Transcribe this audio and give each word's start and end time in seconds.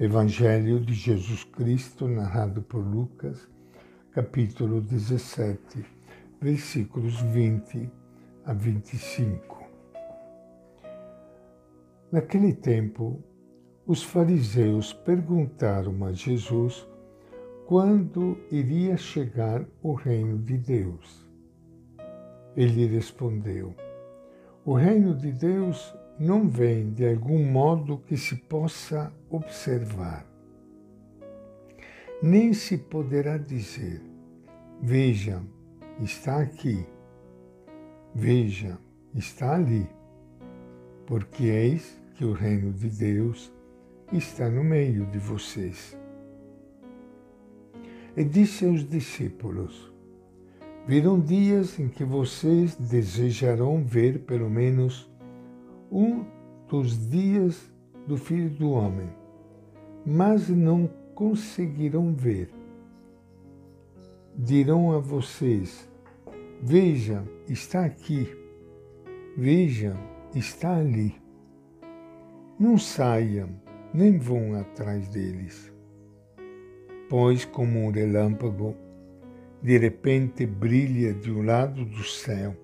Evangelho 0.00 0.80
de 0.80 0.94
Jesus 0.94 1.44
Cristo, 1.44 2.08
narrado 2.08 2.62
por 2.62 2.78
Lucas, 2.78 3.46
capítulo 4.12 4.80
17, 4.80 5.84
versículos 6.40 7.20
20 7.20 7.92
a 8.46 8.54
25. 8.54 9.62
Naquele 12.10 12.54
tempo, 12.54 13.22
os 13.86 14.02
fariseus 14.02 14.94
perguntaram 14.94 16.02
a 16.06 16.14
Jesus 16.14 16.88
quando 17.66 18.38
iria 18.50 18.96
chegar 18.96 19.66
o 19.82 19.92
reino 19.92 20.38
de 20.38 20.56
Deus. 20.56 21.28
Ele 22.56 22.86
respondeu: 22.86 23.74
O 24.62 24.74
reino 24.74 25.14
de 25.14 25.32
Deus 25.32 25.94
não 26.18 26.46
vem 26.46 26.92
de 26.92 27.08
algum 27.08 27.42
modo 27.50 27.96
que 27.96 28.14
se 28.14 28.36
possa 28.36 29.10
observar. 29.30 30.26
Nem 32.22 32.52
se 32.52 32.76
poderá 32.76 33.38
dizer: 33.38 34.02
Veja, 34.82 35.42
está 36.02 36.42
aqui. 36.42 36.86
Veja, 38.14 38.78
está 39.14 39.54
ali. 39.54 39.88
Porque 41.06 41.44
eis 41.44 41.98
que 42.14 42.26
o 42.26 42.34
reino 42.34 42.70
de 42.70 42.90
Deus 42.90 43.50
está 44.12 44.50
no 44.50 44.62
meio 44.62 45.06
de 45.06 45.18
vocês. 45.18 45.96
E 48.14 48.22
disse 48.22 48.66
aos 48.66 48.86
discípulos: 48.86 49.90
Virão 50.90 51.20
dias 51.20 51.78
em 51.78 51.86
que 51.86 52.02
vocês 52.02 52.74
desejarão 52.74 53.84
ver 53.84 54.22
pelo 54.22 54.50
menos 54.50 55.08
um 55.88 56.24
dos 56.66 57.08
dias 57.08 57.72
do 58.08 58.16
Filho 58.16 58.50
do 58.50 58.72
Homem, 58.72 59.08
mas 60.04 60.48
não 60.48 60.90
conseguirão 61.14 62.12
ver. 62.12 62.50
Dirão 64.36 64.90
a 64.90 64.98
vocês: 64.98 65.88
Veja, 66.60 67.22
está 67.48 67.84
aqui. 67.84 68.26
Veja, 69.36 69.94
está 70.34 70.74
ali. 70.74 71.14
Não 72.58 72.76
saiam, 72.76 73.48
nem 73.94 74.18
vão 74.18 74.58
atrás 74.58 75.06
deles. 75.06 75.72
Pois, 77.08 77.44
como 77.44 77.78
um 77.78 77.92
relâmpago, 77.92 78.74
de 79.62 79.78
repente 79.78 80.46
brilha 80.46 81.12
de 81.12 81.30
um 81.30 81.42
lado 81.42 81.84
do 81.84 82.02
céu 82.04 82.56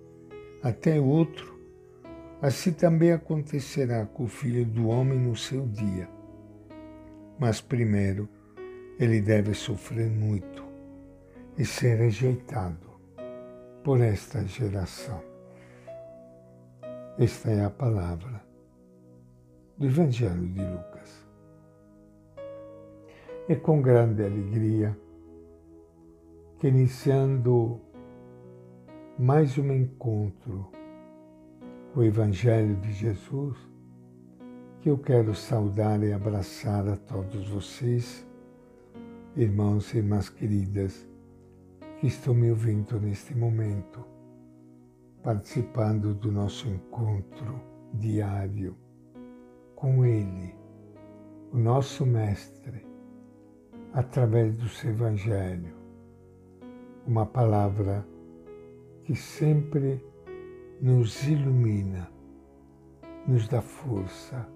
até 0.63 1.01
outro, 1.01 1.57
Assim 2.41 2.71
também 2.71 3.13
acontecerá 3.13 4.05
com 4.05 4.25
o 4.25 4.29
Filho 4.29 4.65
do 4.67 4.89
Homem 4.89 5.19
no 5.19 5.35
seu 5.35 5.67
dia. 5.67 6.07
Mas 7.39 7.63
primeiro, 7.63 8.29
ele 9.01 9.23
deve 9.23 9.55
sofrer 9.55 10.11
muito 10.11 10.63
e 11.57 11.65
ser 11.65 11.97
rejeitado 11.97 12.91
por 13.83 14.03
esta 14.03 14.45
geração. 14.45 15.23
Esta 17.19 17.51
é 17.51 17.65
a 17.65 17.71
palavra 17.71 18.45
do 19.79 19.87
Evangelho 19.87 20.47
de 20.47 20.61
Lucas. 20.61 21.27
É 23.49 23.55
com 23.55 23.81
grande 23.81 24.23
alegria 24.23 24.97
que, 26.59 26.69
iniciando 26.69 27.81
mais 29.19 29.59
um 29.59 29.71
encontro 29.73 30.71
o 31.95 32.03
Evangelho 32.03 32.77
de 32.77 32.93
Jesus, 32.93 33.57
que 34.81 34.89
eu 34.89 34.97
quero 34.97 35.35
saudar 35.35 36.03
e 36.03 36.13
abraçar 36.13 36.89
a 36.89 36.97
todos 36.97 37.49
vocês, 37.49 38.27
irmãos 39.37 39.93
e 39.93 39.99
irmãs 39.99 40.31
queridas, 40.31 41.07
que 42.01 42.07
estão 42.07 42.35
me 42.35 42.51
ouvindo 42.51 42.99
neste 43.01 43.35
momento, 43.35 44.03
participando 45.23 46.15
do 46.15 46.33
nosso 46.33 46.69
encontro 46.69 47.61
diário 47.93 48.77
com 49.75 50.07
Ele, 50.07 50.55
o 51.53 51.59
nosso 51.59 52.07
Mestre, 52.07 52.87
através 53.93 54.57
do 54.57 54.69
seu 54.69 54.91
Evangelho, 54.91 55.76
uma 57.07 57.25
palavra 57.25 58.05
que 59.05 59.15
sempre 59.15 60.05
nos 60.81 61.27
ilumina, 61.29 62.11
nos 63.27 63.47
dá 63.47 63.63
força, 63.63 64.47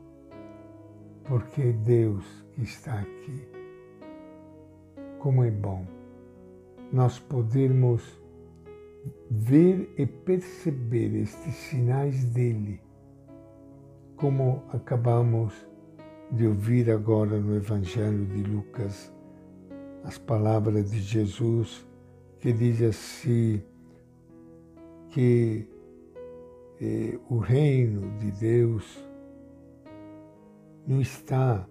porque 1.25 1.63
é 1.63 1.73
Deus 1.73 2.25
que 2.53 2.63
está 2.63 3.01
aqui. 3.01 3.49
Como 5.21 5.45
é 5.45 5.51
bom 5.51 5.87
nós 6.93 7.21
podermos 7.21 8.21
ver 9.31 9.95
e 9.97 10.05
perceber 10.05 11.15
estes 11.15 11.55
sinais 11.55 12.25
dele, 12.25 12.81
como 14.17 14.65
acabamos 14.73 15.55
de 16.33 16.49
ouvir 16.49 16.91
agora 16.91 17.39
no 17.39 17.55
Evangelho 17.55 18.27
de 18.27 18.43
Lucas, 18.43 19.13
as 20.03 20.19
palavras 20.19 20.91
de 20.91 21.01
Jesus 21.01 21.87
que 22.41 22.53
diz 22.53 22.81
assim 22.83 23.63
que 25.11 25.69
eh, 26.81 27.19
o 27.29 27.39
reino 27.39 28.17
de 28.19 28.31
Deus 28.33 29.05
não 30.87 31.01
está 31.01 31.67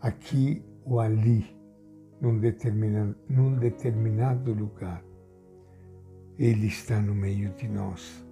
aqui 0.00 0.62
ou 0.84 1.00
ali, 1.00 1.44
num 2.20 2.38
determinado, 2.38 3.16
num 3.28 3.58
determinado 3.58 4.52
lugar. 4.52 5.02
Ele 6.38 6.66
está 6.66 7.00
no 7.00 7.14
meio 7.14 7.50
de 7.54 7.66
nós. 7.68 8.24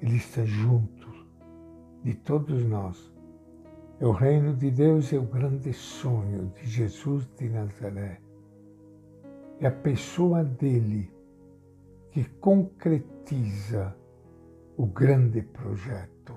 Ele 0.00 0.16
está 0.16 0.44
junto 0.44 1.08
de 2.04 2.14
todos 2.14 2.64
nós. 2.64 3.12
É 3.98 4.06
o 4.06 4.12
reino 4.12 4.54
de 4.54 4.70
Deus 4.70 5.12
é 5.12 5.18
o 5.18 5.26
grande 5.26 5.72
sonho 5.72 6.52
de 6.54 6.66
Jesus 6.66 7.26
de 7.36 7.48
Nazaré. 7.48 8.25
É 9.58 9.66
a 9.68 9.70
pessoa 9.70 10.44
dele 10.44 11.10
que 12.10 12.24
concretiza 12.40 13.96
o 14.76 14.86
grande 14.86 15.40
projeto 15.40 16.36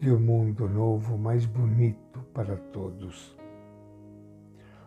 de 0.00 0.10
um 0.10 0.18
mundo 0.18 0.68
novo 0.68 1.16
mais 1.16 1.46
bonito 1.46 2.20
para 2.34 2.56
todos. 2.56 3.36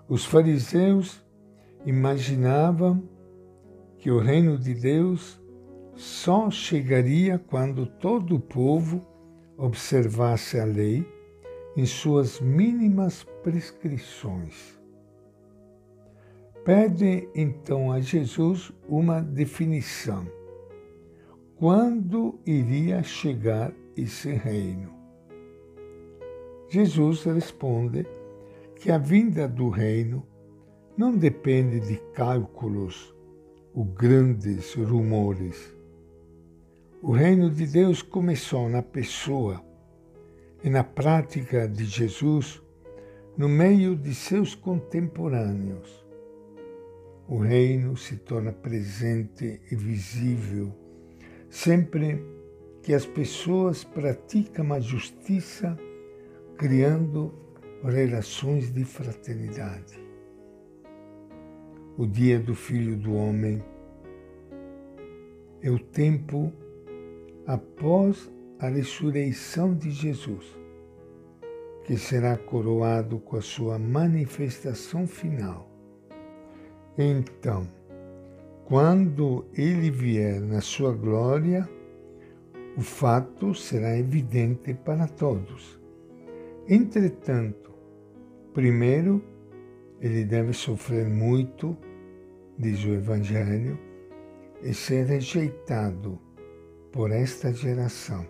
Os 0.08 0.26
fariseus 0.26 1.24
imaginavam 1.86 3.04
que 3.98 4.12
o 4.12 4.20
reino 4.20 4.58
de 4.58 4.74
Deus 4.74 5.42
só 5.96 6.50
chegaria 6.50 7.38
quando 7.38 7.86
todo 7.86 8.36
o 8.36 8.40
povo 8.40 9.06
observasse 9.58 10.60
a 10.60 10.66
lei 10.66 11.06
em 11.76 11.86
suas 11.86 12.40
mínimas 12.40 13.24
prescrições. 13.44 14.79
Pede 16.70 17.28
então 17.34 17.92
a 17.92 18.00
Jesus 18.00 18.72
uma 18.88 19.22
definição 19.22 20.28
quando 21.56 22.40
iria 22.46 23.02
chegar 23.02 23.74
esse 23.98 24.32
reino. 24.34 24.94
Jesus 26.70 27.24
responde 27.24 28.06
que 28.76 28.92
a 28.92 29.00
vinda 29.00 29.48
do 29.48 29.68
reino 29.70 30.24
não 30.96 31.18
depende 31.18 31.80
de 31.80 31.96
cálculos 32.14 33.16
ou 33.74 33.84
grandes 33.84 34.76
rumores. 34.76 35.76
O 37.02 37.12
reino 37.12 37.50
de 37.50 37.66
Deus 37.66 38.04
começou 38.04 38.70
na 38.70 38.84
pessoa 38.84 39.66
e 40.64 40.70
na 40.70 40.84
prática 40.84 41.68
de 41.68 41.86
Jesus 41.86 42.62
no 43.36 43.50
meio 43.50 43.96
de 43.96 44.14
seus 44.14 44.54
contemporâneos. 44.54 46.08
O 47.32 47.38
reino 47.38 47.96
se 47.96 48.18
torna 48.18 48.52
presente 48.52 49.62
e 49.72 49.76
visível 49.76 50.74
sempre 51.48 52.26
que 52.82 52.92
as 52.92 53.06
pessoas 53.06 53.84
praticam 53.84 54.74
a 54.74 54.80
justiça 54.80 55.78
criando 56.58 57.32
relações 57.84 58.74
de 58.74 58.84
fraternidade. 58.84 60.04
O 62.00 62.08
dia 62.08 62.40
do 62.40 62.56
Filho 62.56 62.98
do 62.98 63.14
Homem 63.14 63.64
é 65.62 65.70
o 65.70 65.78
tempo 65.78 66.52
após 67.46 68.28
a 68.58 68.70
ressurreição 68.70 69.76
de 69.76 69.92
Jesus, 69.92 70.58
que 71.86 71.96
será 71.96 72.36
coroado 72.38 73.20
com 73.20 73.38
a 73.38 73.42
sua 73.42 73.78
manifestação 73.78 75.06
final. 75.06 75.69
Então, 76.98 77.68
quando 78.66 79.46
ele 79.54 79.90
vier 79.90 80.42
na 80.42 80.62
sua 80.62 80.94
glória, 80.94 81.68
o 82.78 82.82
fato 82.82 83.54
será 83.56 83.98
evidente 83.98 84.74
para 84.74 85.08
todos. 85.08 85.80
Entretanto, 86.68 87.70
Primeiro, 88.54 89.24
ele 90.02 90.26
deve 90.26 90.54
sofrer 90.54 91.08
muito, 91.08 91.78
diz 92.58 92.84
o 92.84 92.90
Evangelho, 92.90 93.80
e 94.62 94.74
ser 94.74 95.06
rejeitado 95.06 96.20
por 96.92 97.12
esta 97.12 97.54
geração. 97.54 98.26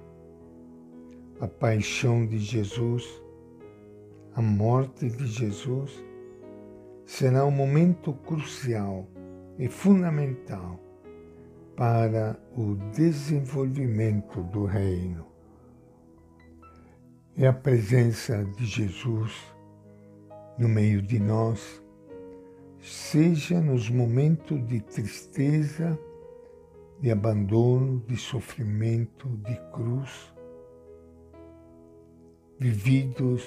A 1.40 1.48
paixão 1.48 2.28
de 2.28 2.38
Jesus, 2.38 3.24
a 4.36 4.42
morte 4.42 5.10
de 5.10 5.26
Jesus, 5.26 6.04
será 7.10 7.44
um 7.44 7.50
momento 7.50 8.14
crucial 8.14 9.08
e 9.58 9.68
fundamental 9.68 10.80
para 11.76 12.40
o 12.56 12.76
desenvolvimento 12.94 14.44
do 14.44 14.64
reino. 14.66 15.26
É 17.36 17.48
a 17.48 17.52
presença 17.52 18.46
de 18.56 18.64
Jesus 18.64 19.34
no 20.56 20.70
meio 20.70 21.02
de 21.02 21.20
nós, 21.20 21.84
seja 22.80 23.60
nos 23.60 23.90
momentos 23.90 24.64
de 24.68 24.80
tristeza, 24.80 25.98
de 27.02 27.10
abandono, 27.10 28.04
de 28.08 28.18
sofrimento, 28.18 29.28
de 29.30 29.56
cruz, 29.72 30.32
vividos 32.60 33.44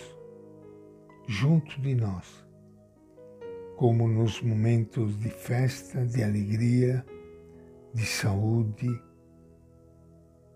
junto 1.29 1.81
de 1.81 1.94
nós, 1.94 2.44
como 3.82 4.06
nos 4.06 4.40
momentos 4.40 5.19
de 5.19 5.29
festa, 5.29 6.06
de 6.06 6.23
alegria, 6.23 7.05
de 7.93 8.06
saúde 8.06 9.02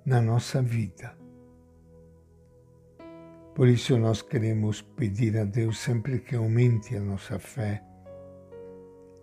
na 0.04 0.22
nossa 0.22 0.62
vida. 0.62 1.12
Por 3.52 3.66
isso 3.66 3.98
nós 3.98 4.22
queremos 4.22 4.80
pedir 4.80 5.36
a 5.38 5.44
Deus 5.44 5.76
sempre 5.76 6.20
que 6.20 6.36
aumente 6.36 6.94
a 6.94 7.00
nossa 7.00 7.36
fé, 7.40 7.82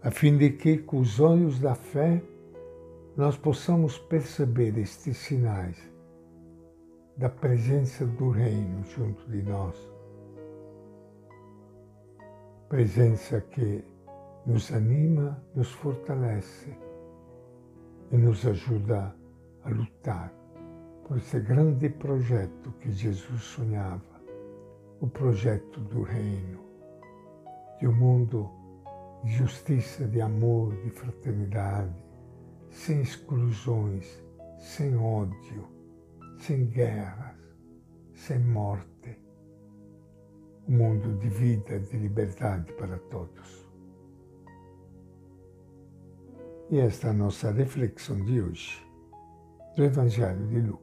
a 0.02 0.12
fim 0.12 0.38
de 0.38 0.50
que 0.50 0.80
com 0.80 1.00
os 1.00 1.22
olhos 1.22 1.58
da 1.60 1.74
fé 1.74 2.22
nós 3.16 3.38
possamos 3.38 3.98
perceber 3.98 4.78
estes 4.78 5.16
sinais 5.16 5.78
da 7.16 7.30
presença 7.30 8.06
do 8.06 8.32
Reino 8.32 8.84
junto 8.84 9.26
de 9.32 9.42
nós. 9.44 9.78
Presença 12.68 13.40
que 13.40 13.93
nos 14.46 14.72
anima, 14.72 15.42
nos 15.56 15.72
fortalece 15.72 16.78
e 18.12 18.18
nos 18.18 18.46
ajuda 18.46 19.16
a 19.64 19.70
lutar 19.70 20.34
por 21.08 21.18
esse 21.18 21.40
grande 21.40 21.90
projeto 21.90 22.72
que 22.80 22.92
Jesus 22.92 23.42
sonhava, 23.42 24.22
o 25.00 25.08
projeto 25.08 25.80
do 25.80 26.02
Reino, 26.02 26.60
de 27.80 27.88
um 27.88 27.94
mundo 27.94 28.50
de 29.24 29.32
justiça, 29.32 30.06
de 30.06 30.20
amor, 30.22 30.76
de 30.84 30.90
fraternidade, 30.90 31.96
sem 32.70 33.02
exclusões, 33.02 34.22
sem 34.60 34.96
ódio, 34.98 35.68
sem 36.38 36.66
guerras, 36.66 37.38
sem 38.14 38.40
morte. 38.40 39.18
Um 40.68 40.78
mundo 40.78 41.18
de 41.20 41.30
vida, 41.30 41.80
de 41.80 41.98
liberdade 41.98 42.72
para 42.74 42.98
todos. 42.98 43.63
E 46.74 46.80
esta 46.80 47.06
é 47.06 47.10
a 47.12 47.14
nossa 47.14 47.52
reflexão 47.52 48.20
de 48.26 48.42
hoje 48.42 48.84
do 49.76 49.84
Evangelho 49.84 50.48
de 50.48 50.60
Lucas. 50.60 50.83